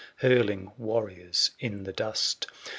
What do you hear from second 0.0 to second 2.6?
Hurling warriors in the dust.